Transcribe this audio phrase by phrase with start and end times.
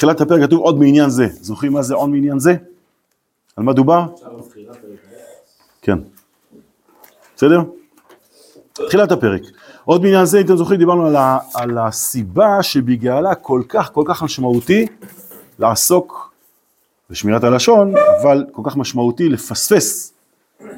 [0.00, 1.26] תחילת הפרק כתוב עוד מעניין זה.
[1.40, 2.54] זוכרים מה זה עוד מעניין זה?
[3.56, 4.06] על מה דובר?
[5.82, 5.98] כן.
[7.36, 7.60] בסדר?
[8.72, 9.42] תחילת הפרק.
[9.84, 14.02] עוד בעניין זה, אם אתם זוכרים, דיברנו על, ה, על הסיבה שבגללה כל כך כל
[14.06, 14.86] כך משמעותי
[15.58, 16.32] לעסוק
[17.10, 17.92] בשמירת הלשון,
[18.22, 20.12] אבל כל כך משמעותי לפספס.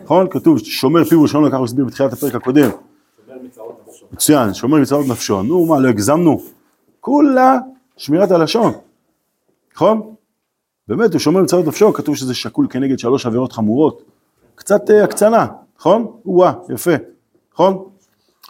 [0.04, 0.26] נכון?
[0.30, 2.70] כתוב, שומר פיו ולשונו, ככה הוא הסביר בתחילת הפרק הקודם.
[4.12, 5.42] מצוין, שומר מצוות נפשו.
[5.42, 6.42] נו, מה, לא הגזמנו?
[7.00, 7.58] כולה
[7.96, 8.72] שמירת הלשון.
[9.74, 10.14] נכון?
[10.88, 14.02] באמת, הוא שומר מצוות נפשו, כתוב שזה שקול כנגד שלוש עבירות חמורות.
[14.54, 15.46] קצת uh, הקצנה,
[15.78, 16.06] נכון?
[16.26, 16.90] או-אה, יפה,
[17.54, 17.84] נכון?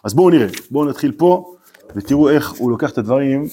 [0.04, 1.54] אז בואו נראה, בואו נתחיל פה,
[1.96, 3.46] ותראו איך הוא לוקח את הדברים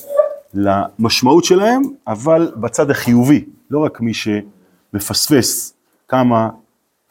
[0.54, 5.73] למשמעות שלהם, אבל בצד החיובי, לא רק מי שמפספס
[6.08, 6.50] כמה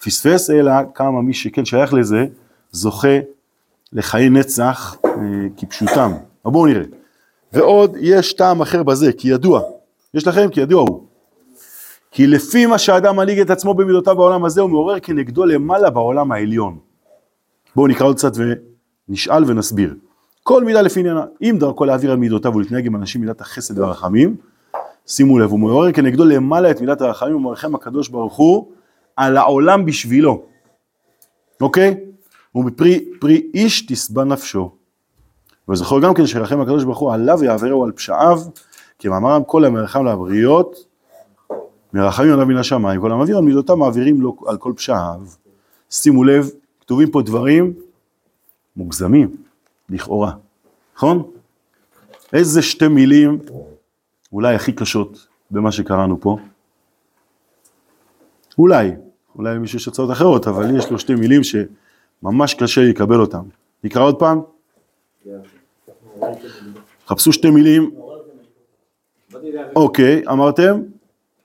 [0.04, 2.26] פספס, אלא כמה מי שכן שייך לזה,
[2.72, 3.18] זוכה
[3.92, 5.10] לחיי נצח אה,
[5.56, 6.12] כפשוטם.
[6.44, 6.84] אבל בואו נראה.
[7.52, 9.62] ועוד יש טעם אחר בזה, כי ידוע,
[10.14, 10.48] יש לכם?
[10.50, 11.06] כי ידוע הוא.
[12.10, 16.32] כי לפי מה שאדם מנהיג את עצמו במידותיו בעולם הזה, הוא מעורר כנגדו למעלה בעולם
[16.32, 16.78] העליון.
[17.76, 18.32] בואו נקרא עוד קצת
[19.08, 19.94] ונשאל ונסביר.
[20.42, 24.36] כל מידה לפי עניינה, אם דרכו להעביר על מידותיו ולהתנהג עם אנשים מידת החסד והרחמים,
[25.06, 28.72] שימו לב, הוא מעורר כנגדו למעלה את מידת הרחמים ומרחם הקדוש ברוך הוא
[29.16, 30.42] על העולם בשבילו,
[31.60, 31.94] אוקיי?
[32.54, 34.70] ומפרי פרי איש תשבע נפשו.
[35.68, 38.40] וזכור גם כן שירחם הקדוש ברוך הוא עליו ויעבירו על פשעיו,
[38.98, 40.84] כמאמרם כל המרחם לבריות,
[41.92, 45.20] מרחמים עליו מן השמיים, כל המעביר על מידותיו מעבירים לו על כל פשעיו.
[45.90, 47.72] שימו לב, כתובים פה דברים
[48.76, 49.36] מוגזמים,
[49.90, 50.32] לכאורה,
[50.96, 51.30] נכון?
[52.32, 53.38] איזה שתי מילים
[54.32, 56.38] אולי הכי קשות במה שקראנו פה?
[58.58, 58.90] אולי,
[59.36, 63.42] אולי למישהו יש הצעות אחרות, אבל יש לו שתי מילים שממש קשה לקבל אותן.
[63.84, 64.40] נקרא עוד פעם?
[67.06, 67.90] חפשו שתי מילים.
[69.76, 70.80] אוקיי, אמרתם?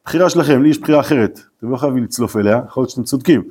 [0.06, 1.40] בחירה שלכם, לי יש בחירה אחרת.
[1.58, 3.44] אתם לא חייבים לצלוף אליה, יכול להיות שאתם צודקים.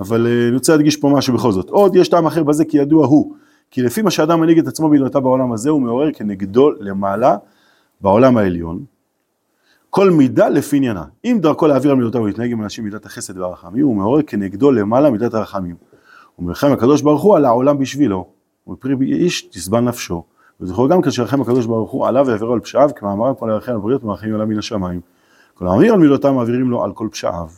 [0.00, 1.70] אבל אה, אני רוצה להדגיש פה משהו בכל זאת.
[1.70, 3.34] עוד יש טעם אחר בזה כי ידוע הוא.
[3.70, 7.36] כי לפי מה שאדם מנהיג את עצמו בהילותיו בעולם הזה, הוא מעורר כנגדו למעלה
[8.00, 8.84] בעולם העליון.
[9.90, 11.04] כל מידה לפי עניינה.
[11.24, 15.10] אם דרכו להעביר על מידותיו ולהתנהג עם אנשים מידת החסד והרחמים, הוא מעורר כנגדו למעלה
[15.10, 15.76] מידת הרחמים.
[16.36, 18.26] הוא מלחם הקדוש ברוך הוא על העולם בשבילו.
[18.68, 20.22] ופרי איש תסבל נפשו.
[20.60, 23.78] וזכור גם כאשר רחם הקדוש ברוך הוא עליו ויעבירו על פשעיו, כמאמר כל ירחם על
[23.78, 25.00] בריות ומרחמים עליו מן השמיים.
[25.54, 27.48] כל המעביר על מילותיו מעבירים לו על כל פשעיו.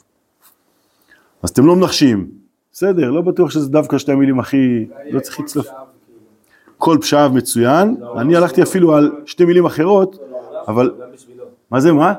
[1.42, 2.30] אז אתם לא מנחשים,
[2.72, 5.66] בסדר, לא בטוח שזה דווקא שתי המילים הכי, לא צריך לצלוף.
[6.78, 10.18] כל פשעיו מצוין, אני הלכתי אפילו על שתי מילים אחרות,
[10.68, 10.94] אבל...
[11.70, 12.14] מה זה, מה?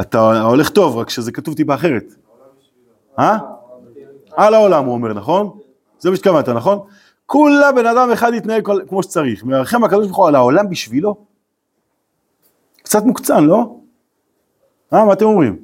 [0.00, 2.14] אתה הולך טוב, רק שזה כתוב טיפה אחרת.
[3.18, 3.38] אה?
[4.36, 5.58] על העולם הוא אומר, נכון?
[5.98, 6.78] זה מה שהתכוונת, נכון?
[7.32, 9.44] כולה בן אדם אחד יתנהג כמו שצריך.
[9.44, 11.16] מרחם הקדוש ברוך הוא על העולם בשבילו.
[12.82, 13.76] קצת מוקצן, לא?
[14.92, 15.58] אה, מה אתם אומרים?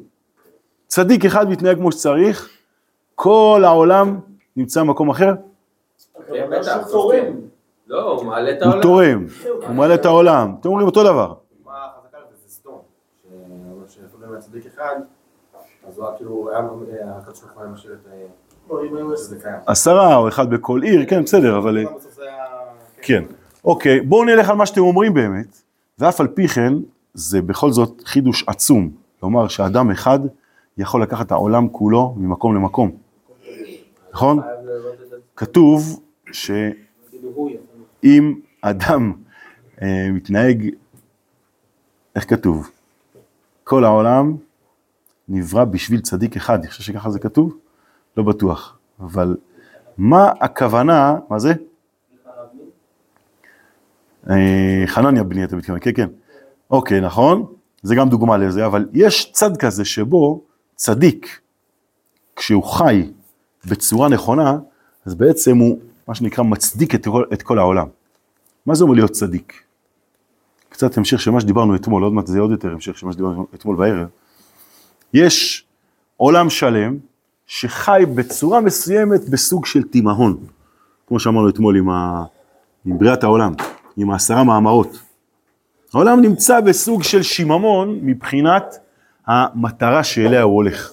[0.86, 2.48] צדיק אחד מתנהג כמו שצריך,
[3.14, 4.20] כל העולם
[4.56, 5.34] נמצא במקום אחר?
[6.28, 6.50] כן,
[7.86, 8.74] לא, הוא מעלה את העולם.
[8.74, 9.26] הוא תורם,
[9.66, 10.54] הוא מעלה את העולם.
[10.60, 11.34] אתם אומרים אותו דבר.
[14.66, 14.96] אחד,
[15.88, 16.58] אז הוא היה כאילו, היה
[17.16, 18.06] הקדוש ברוך הוא היה משאיר את...
[18.70, 18.76] אה,
[19.42, 19.54] קיים.
[19.66, 21.84] עשרה או אחד בכל עיר, כן, בסדר, אבל...
[22.16, 22.44] זה היה...
[23.02, 23.24] כן.
[23.64, 25.62] אוקיי, בואו נלך על מה שאתם אומרים באמת,
[25.98, 26.72] ואף על פי כן,
[27.14, 28.90] זה בכל זאת חידוש עצום.
[29.20, 30.18] כלומר, שאדם אחד
[30.78, 32.90] יכול לקחת את העולם כולו ממקום למקום.
[34.12, 34.40] נכון?
[35.36, 36.00] כתוב
[36.32, 39.12] שאם אדם
[39.82, 40.70] אה, מתנהג,
[42.16, 42.70] איך כתוב?
[43.64, 44.36] כל העולם
[45.28, 47.56] נברא בשביל צדיק אחד, אני חושב שככה זה כתוב?
[48.16, 49.36] לא בטוח, אבל
[49.98, 51.52] מה הכוונה, מה זה?
[54.30, 56.08] אה, חנניה בני אתה מתכוון, כן, כן.
[56.70, 57.46] אוקיי, נכון,
[57.82, 60.42] זה גם דוגמה לזה, אבל יש צד כזה שבו
[60.74, 61.40] צדיק,
[62.36, 63.10] כשהוא חי
[63.64, 64.58] בצורה נכונה,
[65.06, 65.78] אז בעצם הוא,
[66.08, 67.86] מה שנקרא, מצדיק את כל, את כל העולם.
[68.66, 69.62] מה זה אומר להיות צדיק?
[70.68, 73.46] קצת המשך של מה שדיברנו אתמול, עוד מעט זה עוד יותר המשך של מה שדיברנו
[73.54, 74.08] אתמול בערב.
[75.14, 75.66] יש
[76.16, 76.98] עולם שלם
[77.46, 80.36] שחי בצורה מסוימת בסוג של תימהון,
[81.06, 82.24] כמו שאמרנו אתמול עם, ה...
[82.84, 83.52] עם בריאת העולם,
[83.96, 84.98] עם העשרה מאמרות.
[85.94, 88.78] העולם נמצא בסוג של שיממון מבחינת
[89.26, 90.92] המטרה שאליה הוא הולך.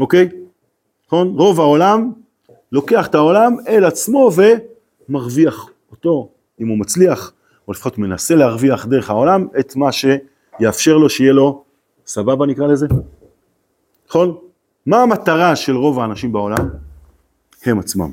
[0.00, 0.28] אוקיי?
[1.06, 1.28] נכון?
[1.36, 2.12] רוב העולם
[2.72, 4.30] לוקח את העולם אל עצמו
[5.08, 6.28] ומרוויח אותו,
[6.60, 7.32] אם הוא מצליח,
[7.68, 11.64] או לפחות מנסה להרוויח דרך העולם את מה שיאפשר לו שיהיה לו
[12.06, 12.86] סבבה נקרא לזה.
[14.08, 14.36] נכון?
[14.86, 16.68] מה המטרה של רוב האנשים בעולם?
[17.64, 18.10] הם עצמם.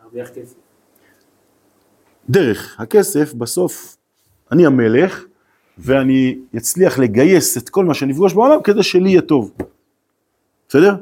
[0.00, 0.54] להרוויח כסף.
[2.30, 3.96] דרך הכסף בסוף
[4.52, 5.24] אני המלך
[5.78, 9.52] ואני אצליח לגייס את כל מה שאני אפגוש בעולם כדי שלי יהיה טוב.
[10.68, 10.96] בסדר?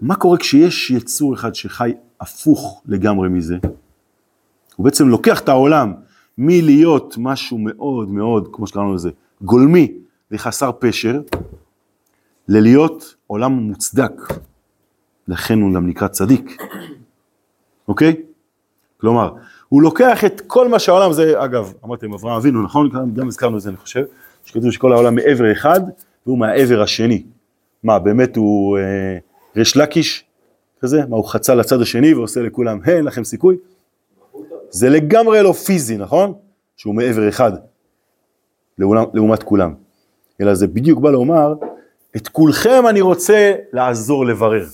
[0.00, 3.56] מה קורה כשיש יצור אחד שחי הפוך לגמרי מזה?
[4.76, 5.94] הוא בעצם לוקח את העולם
[6.38, 9.10] מלהיות משהו מאוד מאוד, כמו שקראנו לזה,
[9.42, 9.92] גולמי
[10.30, 11.20] וחסר פשר,
[12.50, 14.12] ללהיות עולם מוצדק.
[15.28, 16.62] לכן הוא גם נקרא צדיק,
[17.88, 18.16] אוקיי?
[19.00, 19.32] כלומר,
[19.68, 22.90] הוא לוקח את כל מה שהעולם זה, אגב, אמרתם אברהם אבינו, נכון?
[23.14, 24.04] גם הזכרנו את זה, אני חושב,
[24.44, 25.80] שכתוב שכל העולם מעבר אחד,
[26.26, 27.22] והוא מהעבר השני.
[27.82, 29.18] מה, באמת הוא אה,
[29.56, 30.24] ריש לקיש
[30.80, 31.06] כזה?
[31.08, 33.56] מה, הוא חצה לצד השני ועושה לכולם, אין לכם סיכוי?
[34.70, 36.32] זה לגמרי לא פיזי, נכון?
[36.76, 37.52] שהוא מעבר אחד,
[38.78, 39.74] לעומת כולם.
[40.40, 41.54] אלא זה בדיוק בא לומר,
[42.16, 44.66] את כולכם אני רוצה לעזור לברר.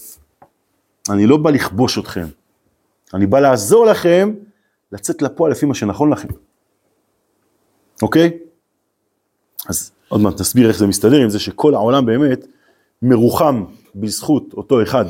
[1.11, 2.27] אני לא בא לכבוש אתכם,
[3.15, 4.35] אני בא לעזור לכם
[4.93, 6.29] לצאת לפועל לפי מה שנכון לכם.
[8.03, 8.39] אוקיי?
[9.69, 12.47] אז עוד מעט נסביר איך זה מסתדר עם זה שכל העולם באמת
[13.03, 15.05] מרוחם בזכות אותו אחד.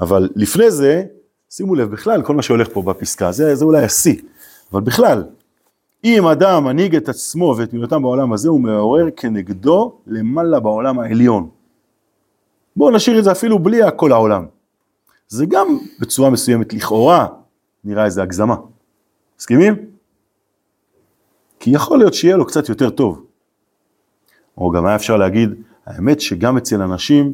[0.00, 1.04] אבל לפני זה,
[1.50, 4.22] שימו לב בכלל, כל מה שהולך פה בפסקה, זה, זה אולי השיא,
[4.72, 5.24] אבל בכלל,
[6.06, 11.48] אם אדם מנהיג את עצמו ואת מילותם בעולם הזה, הוא מעורר כנגדו למעלה בעולם העליון.
[12.76, 14.46] בואו נשאיר את זה אפילו בלי כל העולם.
[15.28, 17.26] זה גם בצורה מסוימת לכאורה
[17.84, 18.56] נראה איזה הגזמה.
[19.38, 19.74] מסכימים?
[21.60, 23.24] כי יכול להיות שיהיה לו קצת יותר טוב.
[24.58, 25.50] או גם היה אפשר להגיד,
[25.86, 27.32] האמת שגם אצל אנשים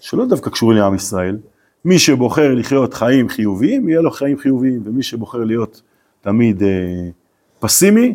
[0.00, 1.38] שלא דווקא קשורים לעם ישראל,
[1.84, 5.82] מי שבוחר לחיות חיים חיוביים, יהיה לו חיים חיוביים, ומי שבוחר להיות
[6.20, 6.68] תמיד אה,
[7.58, 8.14] פסימי,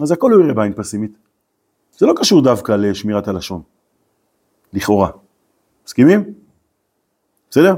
[0.00, 1.18] אז הכל הוא יראה בעין פסימית.
[1.98, 3.62] זה לא קשור דווקא לשמירת הלשון,
[4.72, 5.10] לכאורה.
[5.86, 6.24] מסכימים?
[7.50, 7.74] בסדר?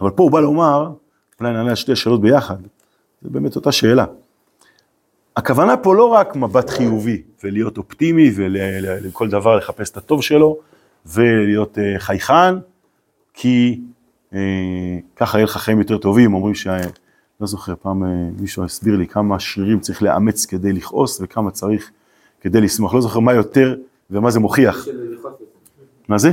[0.00, 0.92] אבל פה הוא בא לומר,
[1.40, 2.56] אולי נענה על שתי שאלות ביחד,
[3.22, 4.04] זה באמת אותה שאלה.
[5.36, 10.58] הכוונה פה לא רק מבט חיובי ולהיות אופטימי ולכל דבר לחפש את הטוב שלו
[11.06, 12.54] ולהיות אה, חייכן,
[13.34, 13.80] כי
[14.34, 14.38] אה,
[15.16, 16.66] ככה יהיה לך חיים יותר טובים, אומרים ש...
[17.40, 18.08] לא זוכר, פעם אה,
[18.40, 21.90] מישהו הסביר לי כמה שרירים צריך לאמץ כדי לכעוס וכמה צריך
[22.40, 23.76] כדי לשמוח, לא זוכר מה יותר
[24.10, 24.86] ומה זה מוכיח.
[26.08, 26.32] מה זה?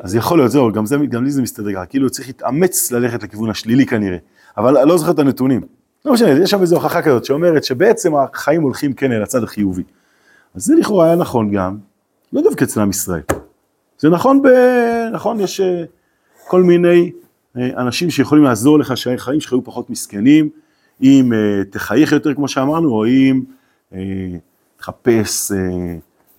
[0.00, 3.50] אז יכול להיות, זהו, גם, זה, גם לי זה מסתדר, כאילו צריך להתאמץ ללכת לכיוון
[3.50, 4.18] השלילי כנראה,
[4.56, 5.60] אבל לא זוכר את הנתונים.
[6.04, 9.82] לא משנה, יש שם איזו הוכחה כזאת שאומרת שבעצם החיים הולכים כן אל הצד החיובי.
[10.54, 11.76] אז זה לכאורה היה נכון גם,
[12.32, 13.22] לא דווקא אצל עם ישראל.
[13.98, 14.48] זה נכון, ב...
[15.12, 15.84] נכון, יש אה,
[16.48, 17.12] כל מיני
[17.56, 20.48] אנשים שיכולים לעזור לך שהחיים שלך יהיו פחות מסכנים,
[21.02, 23.42] אם אה, תחייך יותר כמו שאמרנו, או אם
[24.76, 25.52] תחפש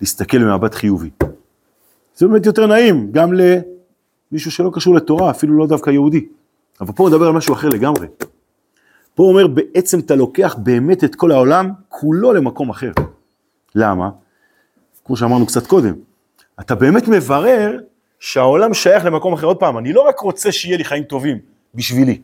[0.00, 1.10] להסתכל במבט חיובי.
[2.16, 6.26] זה באמת יותר נעים, גם למישהו שלא קשור לתורה, אפילו לא דווקא יהודי.
[6.80, 8.06] אבל פה מדבר על משהו אחר לגמרי.
[9.14, 12.92] פה אומר, בעצם אתה לוקח באמת את כל העולם כולו למקום אחר.
[13.74, 14.10] למה?
[15.04, 15.94] כמו שאמרנו קצת קודם,
[16.60, 17.78] אתה באמת מברר
[18.18, 19.46] שהעולם שייך למקום אחר.
[19.46, 21.38] עוד פעם, אני לא רק רוצה שיהיה לי חיים טובים
[21.74, 22.20] בשבילי,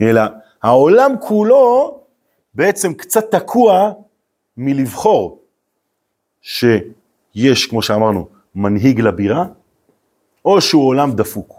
[0.00, 0.22] אלא
[0.62, 2.00] העולם כולו
[2.54, 3.92] בעצם קצת תקוע
[4.56, 5.42] מלבחור
[6.42, 9.46] שיש, כמו שאמרנו, מנהיג לבירה,
[10.44, 11.54] או שהוא עולם דפוק.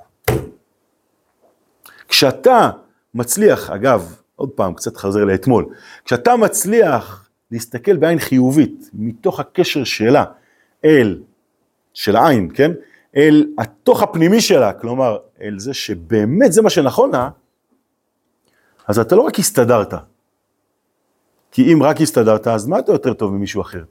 [2.08, 2.70] כשאתה
[3.14, 5.66] מצליח, אגב, עוד פעם, קצת חזר לאתמול,
[6.06, 10.26] כשאתה מצליח להסתכל בעין חיובית, מתוך הקשר שלה
[10.86, 11.20] אל,
[11.94, 12.72] של העין, כן?
[13.16, 17.30] אל התוך הפנימי שלה, כלומר, אל זה שבאמת זה מה שנכון לה,
[18.88, 19.94] אז אתה לא רק הסתדרת,
[21.52, 23.84] כי אם רק הסתדרת, אז מה אתה יותר טוב ממישהו אחר?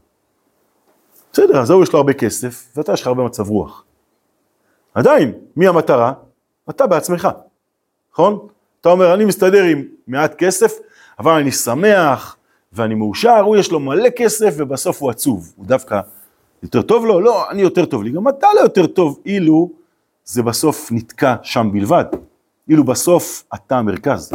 [1.33, 3.85] בסדר, אז הוא יש לו הרבה כסף, ואתה יש לך הרבה מצב רוח.
[4.95, 6.13] עדיין, מי המטרה?
[6.71, 7.29] אתה בעצמך,
[8.13, 8.49] נכון?
[8.81, 10.79] אתה אומר, אני מסתדר עם מעט כסף,
[11.19, 12.37] אבל אני שמח
[12.73, 15.53] ואני מאושר, הוא יש לו מלא כסף ובסוף הוא עצוב.
[15.57, 16.01] הוא דווקא
[16.63, 17.21] יותר טוב לו?
[17.21, 18.11] לא, אני יותר טוב לי.
[18.11, 19.71] גם אתה לא יותר טוב, אילו
[20.25, 22.05] זה בסוף נתקע שם בלבד.
[22.69, 24.33] אילו בסוף אתה המרכז.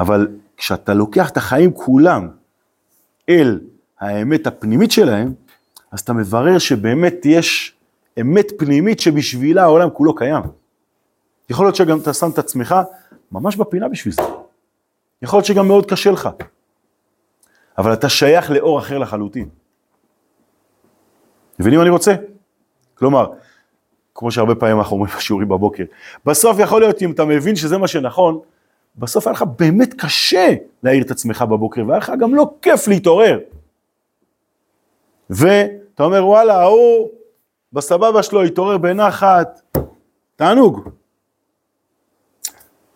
[0.00, 2.28] אבל כשאתה לוקח את החיים כולם
[3.28, 3.60] אל
[4.00, 5.34] האמת הפנימית שלהם,
[5.90, 7.74] אז אתה מברר שבאמת יש
[8.20, 10.42] אמת פנימית שבשבילה העולם כולו קיים.
[11.50, 12.74] יכול להיות שגם אתה שם את עצמך
[13.32, 14.22] ממש בפינה בשביל זה.
[15.22, 16.28] יכול להיות שגם מאוד קשה לך.
[17.78, 19.48] אבל אתה שייך לאור אחר לחלוטין.
[21.60, 22.14] מבינים מה אני רוצה?
[22.94, 23.32] כלומר,
[24.14, 25.84] כמו שהרבה פעמים אנחנו אומרים בשיעורים בבוקר,
[26.26, 28.40] בסוף יכול להיות אם אתה מבין שזה מה שנכון,
[28.96, 33.38] בסוף היה לך באמת קשה להעיר את עצמך בבוקר, והיה לך גם לא כיף להתעורר.
[35.30, 37.08] ואתה אומר וואלה, ההוא
[37.72, 39.78] בסבבה שלו התעורר בנחת,
[40.36, 40.88] תענוג.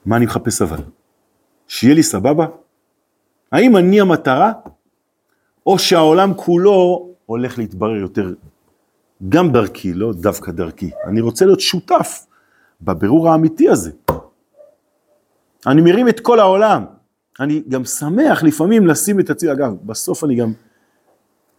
[0.07, 0.79] מה אני מחפש אבל?
[1.69, 2.47] שיהיה לי סבבה?
[3.53, 4.53] האם אני המטרה
[5.67, 8.35] או שהעולם כולו הולך להתברר יותר
[9.29, 10.91] גם דרכי, לא דווקא דרכי.
[11.07, 12.27] אני רוצה להיות שותף
[12.83, 13.91] בבירור האמיתי הזה.
[15.67, 16.85] אני מרים את כל העולם.
[17.41, 20.53] אני גם שמח לפעמים לשים את עצמי, אגב, בסוף אני גם,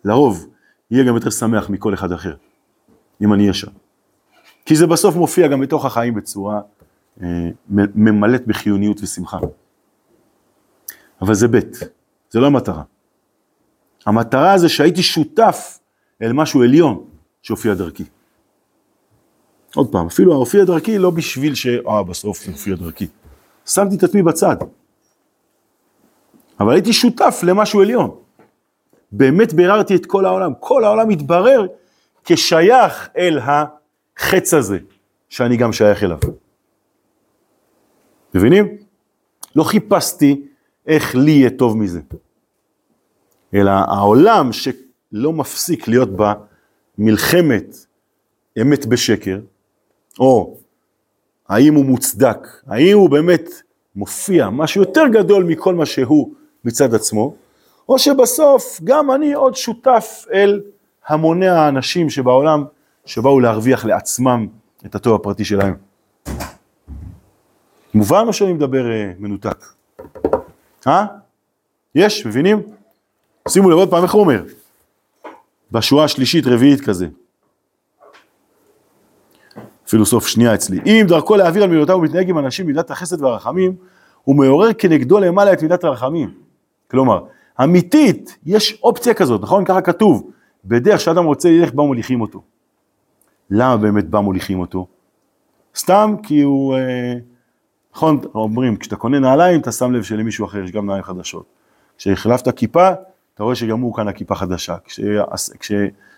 [0.05, 0.47] לרוב,
[0.91, 2.35] יהיה גם יותר שמח מכל אחד אחר,
[3.21, 3.71] אם אני אהיה שם.
[4.65, 6.61] כי זה בסוף מופיע גם בתוך החיים בצורה
[7.21, 7.49] אה,
[7.95, 9.37] ממלאת בחיוניות ושמחה.
[11.21, 11.59] אבל זה ב',
[12.29, 12.83] זה לא המטרה.
[14.05, 15.79] המטרה זה שהייתי שותף
[16.21, 17.05] אל משהו עליון
[17.41, 18.03] שהופיע דרכי.
[19.75, 21.67] עוד פעם, אפילו ההופיע דרכי לא בשביל ש...
[21.67, 23.07] אה, בסוף זה הופיע דרכי.
[23.65, 24.55] שמתי את עצמי בצד.
[26.59, 28.15] אבל הייתי שותף למשהו עליון.
[29.11, 30.53] באמת ביררתי את כל העולם.
[30.59, 31.67] כל העולם התברר
[32.23, 34.77] כשייך אל החץ הזה,
[35.29, 36.19] שאני גם שייך אליו.
[38.33, 38.77] מבינים?
[39.55, 40.41] לא חיפשתי
[40.87, 42.01] איך לי יהיה טוב מזה.
[43.53, 46.09] אלא העולם שלא מפסיק להיות
[47.01, 47.85] במלחמת
[48.61, 49.39] אמת בשקר,
[50.19, 50.57] או
[51.49, 53.49] האם הוא מוצדק, האם הוא באמת
[53.95, 56.33] מופיע משהו יותר גדול מכל מה שהוא
[56.65, 57.35] מצד עצמו,
[57.89, 60.61] או שבסוף גם אני עוד שותף אל
[61.07, 62.65] המוני האנשים שבעולם
[63.05, 64.47] שבאו להרוויח לעצמם
[64.85, 65.75] את הטוב הפרטי שלהם.
[67.93, 69.65] מובן או שאני מדבר uh, מנותק?
[70.87, 71.05] אה?
[71.95, 72.61] יש, מבינים?
[73.47, 74.43] שימו לב עוד פעם איך הוא אומר,
[75.71, 77.07] בשורה השלישית רביעית כזה,
[79.87, 83.21] אפילו סוף שנייה אצלי, אם דרכו להעביר על מילותיו הוא מתנהג עם אנשים מידת החסד
[83.21, 83.75] והרחמים,
[84.23, 86.33] הוא מעורר כנגדו למעלה את מידת הרחמים.
[86.91, 87.23] כלומר,
[87.63, 89.65] אמיתית, יש אופציה כזאת, נכון?
[89.65, 90.31] ככה כתוב,
[90.65, 92.41] בדרך שאדם רוצה ללך בה מוליכים אותו.
[93.49, 94.87] למה באמת בה מוליכים אותו?
[95.75, 97.13] סתם כי הוא, אה,
[97.95, 101.45] נכון, אומרים, כשאתה קונה נעליים, אתה שם לב שלמישהו אחר יש גם נעליים חדשות.
[101.97, 102.89] כשהחלפת כיפה,
[103.33, 104.75] אתה רואה שגם הוא קנה כיפה חדשה.
[104.85, 104.99] כש,
[105.59, 105.71] כש,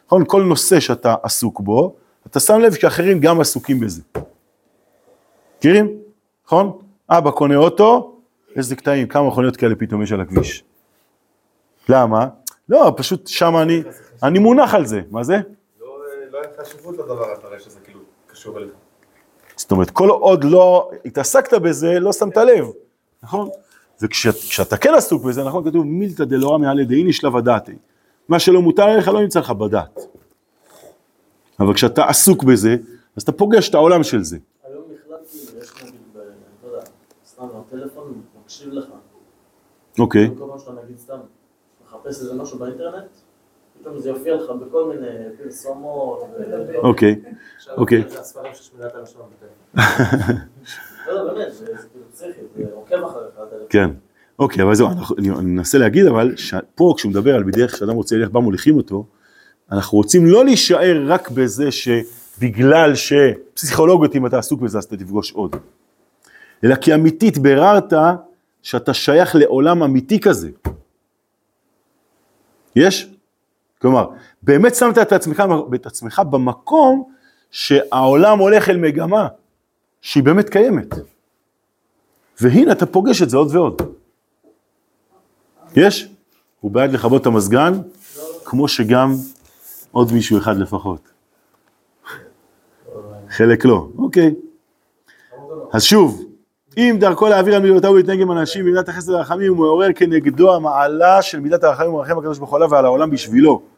[0.08, 1.96] נכון, כל נושא שאתה עסוק בו,
[2.28, 4.02] אתה שם לב שאחרים גם עסוקים בזה.
[5.58, 5.98] מכירים?
[6.46, 6.80] נכון?
[7.10, 8.16] אבא קונה אוטו,
[8.56, 10.64] איזה קטעים, כמה מכוניות כאלה פתאום יש על הכביש.
[11.90, 12.28] למה?
[12.70, 13.84] לא, פשוט שם אני,
[14.24, 15.40] אני מונח על זה, מה זה?
[15.82, 15.98] לא,
[16.32, 18.72] לא אין חשיבות לדבר, אתה רואה שזה כאילו קשור אליך.
[19.56, 22.68] זאת אומרת, כל עוד לא התעסקת בזה, לא שמת לב,
[23.24, 23.50] נכון?
[24.04, 27.76] וכשאתה כן עסוק בזה, נכון, כתוב מילתא דלאורא מעל דאיני שלב הדעתי.
[28.30, 30.00] מה שלא מותר עליך לא נמצא לך בדעת.
[31.60, 32.76] אבל כשאתה עסוק בזה,
[33.18, 34.38] אז אתה פוגש את העולם של זה.
[34.64, 36.00] היום החלטתי, יש נגיד,
[36.64, 36.84] לא יודע,
[37.28, 38.86] סתם הטלפון מקשיב לך.
[40.00, 41.18] אוקיי, כל פעם שאתה נגיד סתם
[41.86, 43.10] מחפש איזה משהו באינטרנט,
[43.84, 45.08] פתאום זה יופיע לך בכל מיני
[45.44, 46.24] פרסומות.
[46.40, 47.16] ו- אוקיי,
[47.56, 48.04] עכשיו, אוקיי.
[48.10, 49.20] זה הספרים של האנשים
[49.76, 50.36] בטלפון.
[51.08, 53.34] לא יודע, באמת, זה כאילו פסיכי, זה עוקב אחריך.
[53.70, 53.90] כן.
[54.40, 54.88] אוקיי, אבל זהו,
[55.18, 59.06] אני מנסה להגיד אבל, שפה כשהוא מדבר על בדרך שאדם רוצה ללך בה מוליכים אותו,
[59.72, 65.32] אנחנו רוצים לא להישאר רק בזה שבגלל שפסיכולוגית אם אתה עסוק בזה אז אתה תפגוש
[65.32, 65.56] עוד.
[66.64, 67.94] אלא כי אמיתית ביררת
[68.62, 70.50] שאתה שייך לעולם אמיתי כזה.
[72.76, 73.13] יש?
[73.84, 74.08] כלומר,
[74.44, 75.44] באמת שמת את עצמך,
[75.76, 77.04] את עצמך במקום
[77.52, 79.28] שהעולם הולך אל מגמה
[80.02, 80.88] שהיא באמת קיימת.
[82.42, 83.82] והנה אתה פוגש את זה עוד ועוד.
[85.76, 86.10] יש?
[86.60, 87.74] הוא בעד לכבות את המזגן,
[88.44, 89.16] כמו שגם
[89.92, 91.12] עוד מישהו אחד לפחות.
[93.30, 94.34] חלק לא, אוקיי.
[95.74, 96.24] אז שוב,
[96.78, 101.22] אם דרכו להעביר על מילותיו ולהתנהג עם אנשים במידת החסד והרחמים, הוא מעורר כנגדו המעלה
[101.22, 103.73] של מידת הרחמים ומרחם הקדוש ברוך הוא ועל העולם בשבילו.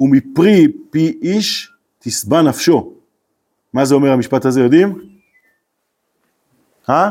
[0.00, 2.92] ומפרי פי איש תשבע נפשו.
[3.72, 4.98] מה זה אומר המשפט הזה, יודעים?
[6.90, 7.10] אה?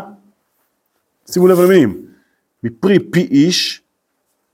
[1.32, 2.06] שימו לב למילים.
[2.64, 3.82] מפרי פי איש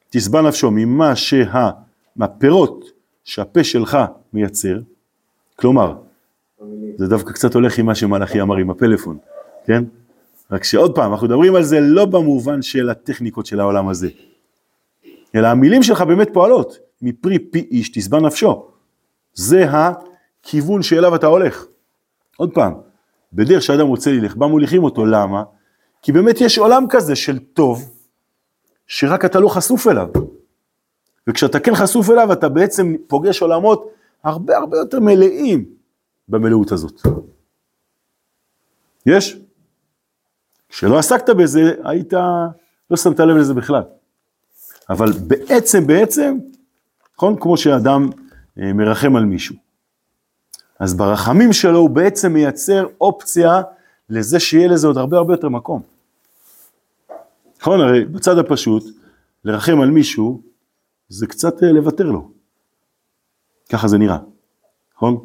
[0.10, 1.72] תשבע נפשו, ממה שה...
[2.16, 2.86] מהפירות
[3.24, 3.98] שהפה שלך
[4.34, 4.80] מייצר,
[5.56, 5.96] כלומר,
[6.98, 9.18] זה דווקא קצת הולך עם מה שמלאכי אמר עם הפלאפון,
[9.66, 9.84] כן?
[10.52, 14.10] רק שעוד פעם, אנחנו מדברים על זה לא במובן של הטכניקות של העולם הזה,
[15.36, 18.66] אלא המילים שלך באמת פועלות, מפרי פי איש תשבע נפשו.
[19.34, 21.66] זה הכיוון שאליו אתה הולך.
[22.38, 22.74] עוד פעם,
[23.34, 25.44] בדרך שאדם רוצה ללך, בה מוליכים אותו, למה?
[26.02, 27.92] כי באמת יש עולם כזה של טוב,
[28.88, 30.08] שרק אתה לא חשוף אליו.
[31.28, 33.90] וכשאתה כן חשוף אליו, אתה בעצם פוגש עולמות
[34.24, 35.66] הרבה הרבה יותר מלאים
[36.28, 37.02] במלאות הזאת.
[39.06, 39.38] יש?
[40.70, 42.14] כשלא עסקת בזה, היית,
[42.92, 43.84] לא שמת לב לזה בכלל.
[44.90, 46.38] אבל בעצם, בעצם,
[47.18, 47.36] נכון?
[47.40, 48.10] כמו שאדם
[48.60, 49.56] אה, מרחם על מישהו.
[50.80, 53.62] אז ברחמים שלו הוא בעצם מייצר אופציה
[54.10, 55.82] לזה שיהיה לזה עוד הרבה הרבה יותר מקום.
[57.62, 57.82] נכון?
[57.82, 58.84] הרי בצד הפשוט,
[59.44, 60.42] לרחם על מישהו,
[61.10, 62.32] זה קצת אה, לוותר לו.
[63.72, 64.18] ככה זה נראה,
[64.96, 65.18] נכון?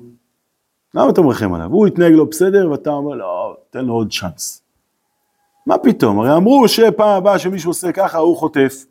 [0.94, 1.70] למה אתה מרחם עליו?
[1.70, 4.62] הוא התנהג לו בסדר ואתה אומר לא, תן לו עוד צ'אנס.
[5.66, 6.18] מה פתאום?
[6.18, 8.84] הרי אמרו שפעם הבאה שמישהו עושה ככה הוא חוטף.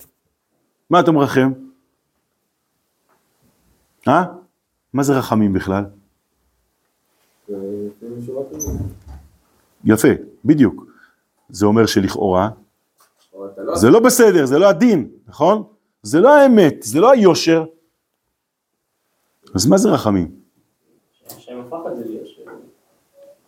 [0.89, 1.51] מה אתה מרחם?
[4.07, 4.23] אה?
[4.93, 5.85] מה זה רחמים בכלל?
[9.85, 10.07] יפה,
[10.45, 10.85] בדיוק.
[11.49, 12.49] זה אומר שלכאורה,
[13.57, 13.75] לא...
[13.75, 15.63] זה לא בסדר, זה לא הדין, נכון?
[16.03, 17.65] זה לא האמת, זה לא היושר.
[19.55, 20.31] אז מה זה רחמים?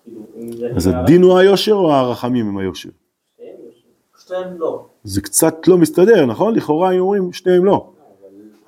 [0.03, 0.75] כאילו.
[0.75, 2.89] אז הדין הוא היושר או הרחמים הם היושר?
[3.33, 3.55] שתיהם.
[4.19, 4.85] שתיהם לא.
[5.03, 6.55] זה קצת לא מסתדר, נכון?
[6.55, 7.91] לכאורה היו אומרים שניהם לא.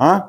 [0.01, 0.19] אה?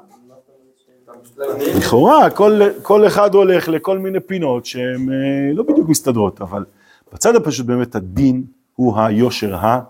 [1.78, 6.64] לכאורה כל, כל אחד הולך לכל מיני פינות שהן אה, לא בדיוק מסתדרות, אבל
[7.12, 8.44] בצד הפשוט באמת הדין
[8.76, 9.80] הוא היושר, ה,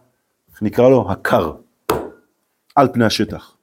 [0.52, 1.10] איך נקרא לו?
[1.10, 1.52] הקר,
[2.74, 3.56] על פני השטח.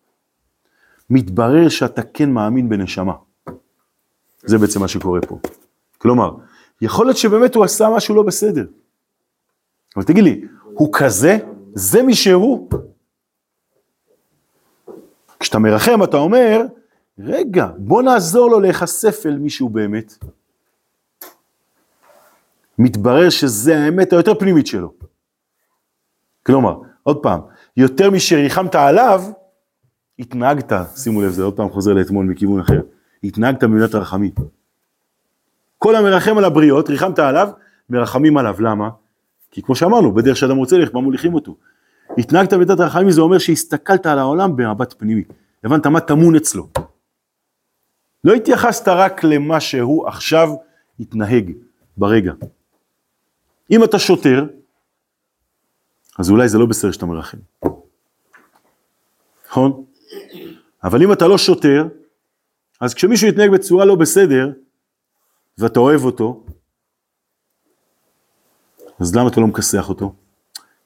[1.09, 3.13] מתברר שאתה כן מאמין בנשמה.
[4.43, 5.39] זה בעצם מה שקורה פה.
[5.97, 6.31] כלומר,
[6.81, 8.65] יכול להיות שבאמת הוא עשה משהו לא בסדר.
[9.95, 11.37] אבל תגיד לי, הוא כזה?
[11.73, 12.69] זה מי שהוא?
[15.39, 16.61] כשאתה מרחם אתה אומר,
[17.19, 20.17] רגע, בוא נעזור לו להיחשף אל מישהו באמת.
[22.79, 24.93] מתברר שזה האמת היותר פנימית שלו.
[26.45, 27.39] כלומר, עוד פעם,
[27.77, 29.23] יותר משריחמת עליו,
[30.19, 32.81] התנהגת, שימו לב, זה עוד פעם חוזר לאתמול מכיוון אחר,
[33.23, 34.31] התנהגת במידת הרחמים.
[35.77, 37.49] כל המרחם על הבריות, ריחמת עליו,
[37.89, 38.89] מרחמים עליו, למה?
[39.51, 41.55] כי כמו שאמרנו, בדרך שאדם רוצה ללכת, מה מוליכים אותו?
[42.17, 45.23] התנהגת במידת הרחמים, זה אומר שהסתכלת על העולם במבט פנימי,
[45.63, 46.67] הבנת מה טמון אצלו.
[48.29, 50.49] לא התייחסת רק למה שהוא עכשיו
[50.99, 51.51] התנהג
[51.97, 52.33] ברגע.
[53.71, 54.45] אם אתה שוטר,
[56.19, 57.37] אז אולי זה לא בסדר שאתה מרחם.
[59.47, 59.85] נכון?
[60.83, 61.87] אבל אם אתה לא שוטר,
[62.81, 64.51] אז כשמישהו יתנהג בצורה לא בסדר,
[65.57, 66.43] ואתה אוהב אותו,
[68.99, 70.13] אז למה אתה לא מכסח אותו?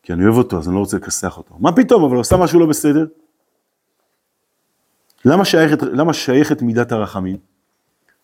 [0.04, 1.56] כי אני אוהב אותו, אז אני לא רוצה לכסח אותו.
[1.60, 3.06] מה פתאום, אבל הוא עשה משהו לא בסדר?
[5.26, 7.38] למה שייכת, למה שייכת מידת הרחמים?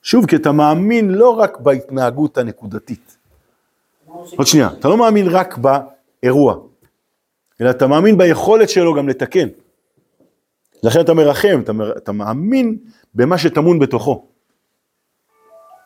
[0.02, 3.18] שוב, כי אתה מאמין לא רק בהתנהגות הנקודתית.
[4.38, 6.56] עוד שנייה, אתה לא מאמין רק באירוע,
[7.62, 9.48] אלא אתה מאמין ביכולת שלו גם לתקן.
[10.84, 12.78] לכן אתה מרחם, אתה, מר, אתה מאמין
[13.14, 14.26] במה שטמון בתוכו.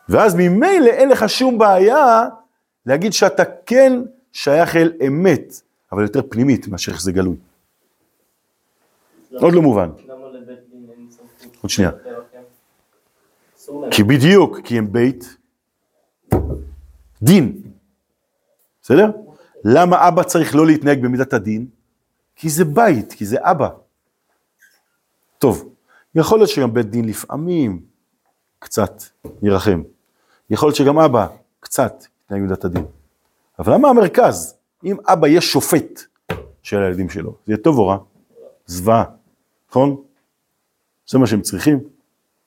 [0.08, 2.24] ואז ממילא אין לך שום בעיה
[2.86, 5.60] להגיד שאתה כן שייך אל אמת,
[5.92, 7.36] אבל יותר פנימית מאשר איך זה גלוי.
[9.32, 9.90] עוד לא מובן.
[10.08, 11.53] למה לבית דין אין סמכות?
[11.64, 11.90] עוד שנייה.
[13.90, 15.36] כי בדיוק, כי הם בית
[17.22, 17.62] דין.
[18.82, 19.10] בסדר?
[19.64, 21.66] למה אבא צריך לא להתנהג במידת הדין?
[22.36, 23.68] כי זה בית, כי זה אבא.
[25.38, 25.74] טוב,
[26.14, 27.80] יכול להיות שגם בית דין לפעמים
[28.58, 29.02] קצת
[29.42, 29.82] ירחם.
[30.50, 31.26] יכול להיות שגם אבא
[31.60, 32.84] קצת יתנהג במידת הדין.
[33.58, 34.56] אבל למה המרכז?
[34.84, 36.00] אם אבא יהיה שופט
[36.62, 37.98] של הילדים שלו, זה יהיה טוב או רע?
[38.66, 39.04] זוועה,
[39.70, 40.02] נכון?
[41.06, 41.78] זה מה שהם צריכים.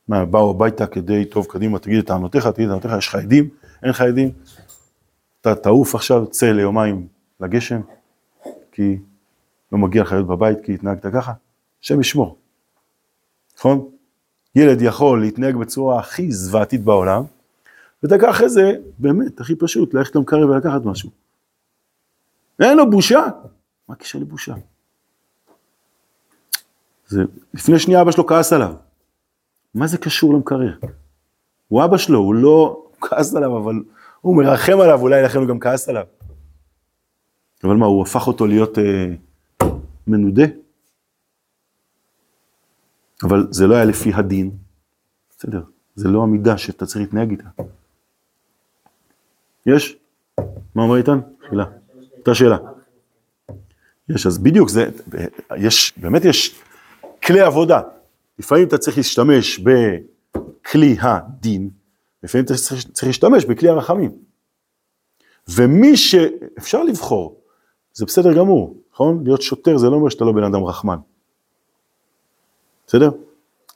[0.08, 3.50] מה, באו הביתה כדי, טוב, קדימה, תגיד את טענותיך, תגיד את טענותיך, יש לך עדים,
[3.84, 4.32] אין לך עדים,
[5.42, 7.08] אתה תעוף עכשיו, צא ליומיים
[7.40, 7.82] לגשם,
[8.72, 8.98] כי
[9.72, 11.34] לא מגיע לך להיות בבית כי התנהגת ככה,
[11.84, 12.38] השם ישמור,
[13.58, 13.90] נכון?
[14.56, 17.24] ילד יכול להתנהג בצורה הכי זוועתית בעולם,
[18.04, 21.10] ודקה אחרי זה, באמת, הכי פשוט, ללכת למקרב ולקחת משהו.
[22.60, 23.26] אין לו בושה,
[23.90, 24.54] מה הקשר לבושה?
[27.08, 27.22] זה,
[27.54, 28.74] לפני שנייה אבא שלו כעס עליו.
[29.76, 30.78] מה זה קשור למקרר?
[31.68, 33.84] הוא אבא שלו, הוא לא הוא כעס עליו, אבל
[34.22, 36.06] הוא מרחם עליו, אולי לכן הוא גם כעס עליו.
[37.64, 39.14] אבל מה, הוא הפך אותו להיות אה,
[40.08, 40.44] מנודה?
[43.24, 44.52] אבל זה לא היה לפי הדין,
[45.30, 45.62] בסדר,
[45.96, 47.50] זה לא המידה שאתה צריך להתנהג איתה.
[49.66, 49.98] יש?
[50.76, 51.20] מה אומר איתן?
[51.50, 51.66] שאלה.
[52.18, 52.58] אותה שאלה.
[54.10, 54.90] יש, אז בדיוק, זה,
[55.58, 56.62] יש, באמת יש
[57.28, 57.82] כלי עבודה.
[58.40, 61.70] לפעמים אתה צריך להשתמש בכלי הדין,
[62.24, 64.12] לפעמים אתה צריך, צריך להשתמש בכלי הרחמים.
[65.50, 67.42] ומי שאפשר לבחור,
[67.94, 69.24] זה בסדר גמור, נכון?
[69.24, 70.98] להיות שוטר זה לא אומר שאתה לא בן אדם רחמן.
[72.88, 73.12] בסדר?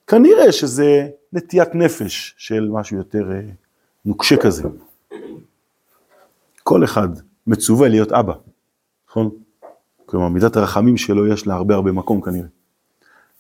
[0.07, 3.41] כנראה שזה נטיית נפש של משהו יותר אה,
[4.05, 4.63] נוקשה כזה.
[6.63, 7.09] כל אחד
[7.47, 8.33] מצווה להיות אבא,
[9.09, 9.29] נכון?
[10.05, 12.47] כלומר, מידת הרחמים שלו יש לה הרבה הרבה מקום כנראה.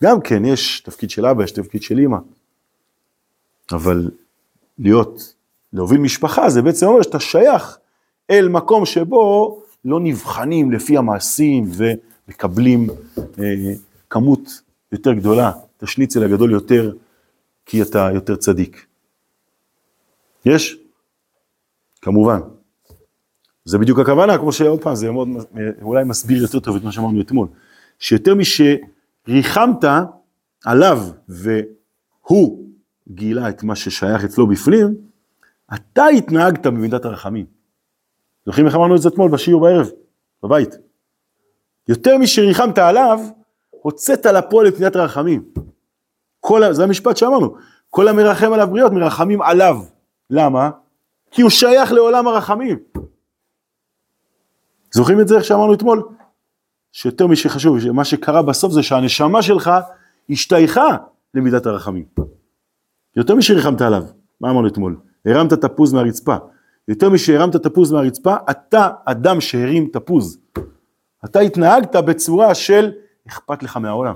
[0.01, 2.17] גם כן, יש תפקיד של אבא, יש תפקיד של אימא,
[3.71, 4.11] אבל
[4.79, 5.35] להיות,
[5.73, 7.77] להוביל משפחה, זה בעצם אומר שאתה שייך
[8.29, 13.73] אל מקום שבו לא נבחנים לפי המעשים ומקבלים אה,
[14.09, 14.61] כמות
[14.91, 16.93] יותר גדולה את השניצל הגדול יותר,
[17.65, 18.85] כי אתה יותר צדיק.
[20.45, 20.77] יש?
[22.01, 22.39] כמובן.
[23.65, 25.27] זה בדיוק הכוונה, כמו שעוד פעם, זה מאוד,
[25.81, 27.47] אולי מסביר יותר טוב את מה שאמרנו אתמול.
[27.99, 28.35] שיותר
[29.27, 29.83] משריחמת
[30.65, 32.67] עליו והוא
[33.07, 34.95] גילה את מה ששייך אצלו בפנים,
[35.75, 37.45] אתה התנהגת במידת הרחמים.
[38.45, 39.89] זוכרים איך אמרנו את זה אתמול בשיעור בערב,
[40.43, 40.75] בבית.
[41.87, 43.19] יותר משריחמת עליו,
[43.69, 45.43] הוצאת לפועל את מידת הרחמים.
[46.39, 47.55] כל, זה המשפט שאמרנו,
[47.89, 49.75] כל המרחם עליו בריות מרחמים עליו.
[50.29, 50.69] למה?
[51.31, 52.79] כי הוא שייך לעולם הרחמים.
[54.91, 56.03] זוכרים את זה איך שאמרנו אתמול?
[56.91, 59.71] שיותר משחשוב, מה שקרה בסוף זה שהנשמה שלך
[60.29, 60.97] השתייכה
[61.33, 62.05] למידת הרחמים.
[63.15, 64.03] יותר משריחמת עליו,
[64.41, 64.97] מה אמרנו אתמול?
[65.25, 66.35] הרמת תפוז מהרצפה.
[66.87, 70.37] יותר משהרמת תפוז מהרצפה, אתה אדם שהרים תפוז.
[71.25, 72.91] אתה התנהגת בצורה של
[73.27, 74.15] אכפת לך מהעולם.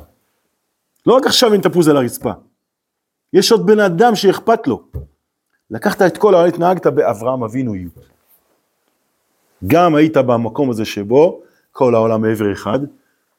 [1.06, 2.32] לא רק עכשיו עם תפוז על הרצפה.
[3.34, 4.84] יש עוד בן אדם שאכפת לו.
[5.72, 8.10] לקחת את כל העולם, התנהגת באברהם אבינואיות.
[9.68, 11.42] גם היית במקום הזה שבו
[11.78, 12.80] כל העולם מעבר אחד,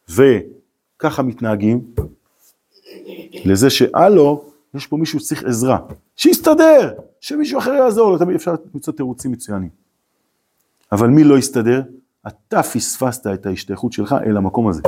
[0.09, 1.95] וככה מתנהגים
[3.45, 4.45] לזה שהלו,
[4.75, 5.79] יש פה מישהו שצריך עזרה,
[6.17, 9.69] שיסתדר, שמישהו אחר יעזור לו, תמיד אפשר למצוא תירוצים מצוינים.
[10.93, 11.83] אבל מי לא יסתדר?
[12.27, 14.83] אתה פספסת את ההשתייכות שלך אל המקום הזה.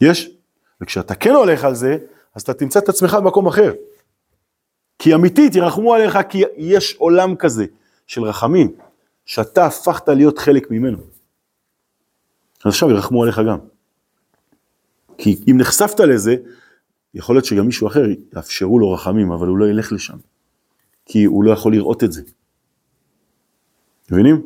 [0.00, 0.30] יש?
[0.80, 1.98] וכשאתה כן הולך על זה,
[2.34, 3.72] אז אתה תמצא את עצמך במקום אחר.
[4.98, 7.66] כי אמיתית ירחמו עליך, כי יש עולם כזה
[8.06, 8.72] של רחמים,
[9.26, 11.13] שאתה הפכת להיות חלק ממנו.
[12.64, 13.58] אז עכשיו ירחמו עליך גם.
[15.18, 16.36] כי אם נחשפת לזה,
[17.14, 18.04] יכול להיות שגם מישהו אחר
[18.36, 20.16] יאפשרו לו רחמים, אבל הוא לא ילך לשם.
[21.06, 22.22] כי הוא לא יכול לראות את זה.
[24.10, 24.42] מבינים?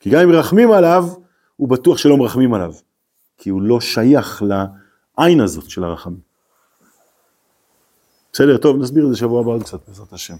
[0.00, 1.04] כי גם אם מרחמים עליו,
[1.56, 2.72] הוא בטוח שלא מרחמים עליו.
[3.38, 6.20] כי הוא לא שייך לעין הזאת של הרחמים.
[8.32, 10.36] בסדר, טוב, נסביר את זה שבוע הבא עוד קצת, בעזרת השם.